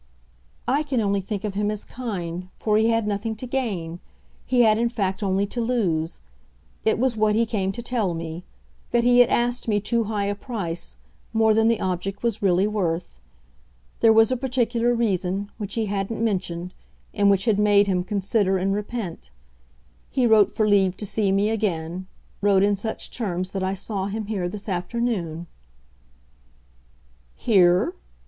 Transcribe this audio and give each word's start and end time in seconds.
"I 0.67 0.81
can 0.81 0.99
only 0.99 1.21
think 1.21 1.43
of 1.43 1.53
him 1.53 1.69
as 1.69 1.85
kind, 1.85 2.47
for 2.57 2.75
he 2.75 2.89
had 2.89 3.05
nothing 3.05 3.35
to 3.35 3.45
gain. 3.45 3.99
He 4.47 4.61
had 4.61 4.79
in 4.79 4.89
fact 4.89 5.21
only 5.21 5.45
to 5.45 5.61
lose. 5.61 6.21
It 6.83 6.97
was 6.97 7.15
what 7.15 7.35
he 7.35 7.45
came 7.45 7.71
to 7.73 7.83
tell 7.83 8.15
me 8.15 8.43
that 8.89 9.03
he 9.03 9.19
had 9.19 9.29
asked 9.29 9.67
me 9.67 9.79
too 9.79 10.05
high 10.05 10.25
a 10.25 10.33
price, 10.33 10.97
more 11.33 11.53
than 11.53 11.67
the 11.67 11.79
object 11.79 12.23
was 12.23 12.41
really 12.41 12.65
worth. 12.65 13.13
There 13.99 14.11
was 14.11 14.31
a 14.31 14.35
particular 14.37 14.95
reason, 14.95 15.51
which 15.59 15.75
he 15.75 15.85
hadn't 15.85 16.19
mentioned, 16.25 16.73
and 17.13 17.29
which 17.29 17.45
had 17.45 17.59
made 17.59 17.85
him 17.85 18.03
consider 18.03 18.57
and 18.57 18.73
repent. 18.73 19.29
He 20.09 20.25
wrote 20.25 20.51
for 20.51 20.67
leave 20.67 20.97
to 20.97 21.05
see 21.05 21.31
me 21.31 21.51
again 21.51 22.07
wrote 22.41 22.63
in 22.63 22.75
such 22.75 23.11
terms 23.11 23.51
that 23.51 23.61
I 23.61 23.75
saw 23.75 24.07
him 24.07 24.25
here 24.25 24.49
this 24.49 24.67
afternoon." 24.67 25.45
"Here?" 27.35 27.93